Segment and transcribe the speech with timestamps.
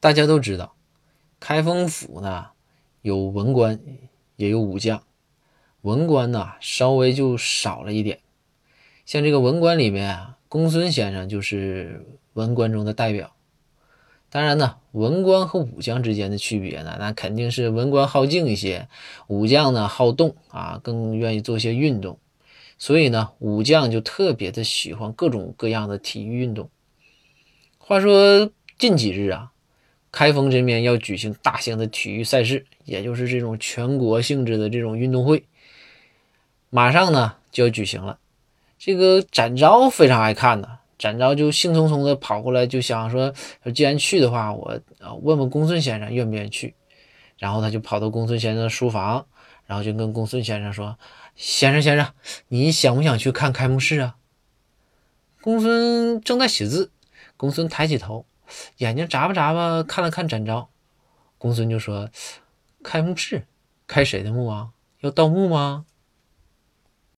[0.00, 0.74] 大家都知道，
[1.38, 2.46] 开封府呢
[3.02, 3.78] 有文官，
[4.36, 5.02] 也有武将。
[5.82, 8.20] 文官呢稍微就少了一点。
[9.04, 13.34] 像这个文官里面啊，公孙先生就是文官中的代表。
[14.30, 18.88] 当然呢，文官和武将之间的区别呢，那肯定是文官好静一些，
[19.26, 22.18] 武将呢好动啊，更愿意做些运动。
[22.78, 26.70] 所以呢，武将就特别的喜欢各种各样的体育运动。
[27.76, 29.52] 话说近几日啊。
[30.12, 35.44] 开封这边要举行大型的体育赛事，也就是这种全国性质的这种运动会，
[36.68, 38.18] 马上呢就要举行了。
[38.78, 43.32] 这个展昭非常爱看呢，展昭就兴冲冲的跑过来，就想说，
[43.74, 46.74] 既然去的话，我啊问问公孙先生愿不愿意去。
[47.38, 49.24] 然后他就跑到公孙先生的书房，
[49.64, 50.98] 然后就跟公孙先生说
[51.36, 52.06] ：“先生先生，
[52.48, 54.16] 你想不想去看开幕式啊？”
[55.40, 56.90] 公孙正在写字，
[57.38, 58.26] 公孙抬起头。
[58.78, 60.68] 眼睛眨巴眨巴看了看展昭，
[61.38, 62.10] 公孙就说
[62.82, 63.46] ：“开幕式，
[63.86, 64.70] 开谁的墓啊？
[65.00, 65.86] 要盗墓吗？”